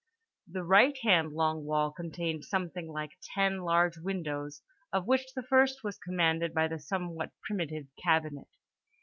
[0.47, 5.83] The right hand long wall contained something like ten large windows, of which the first
[5.83, 8.47] was commanded by the somewhat primitive cabinet.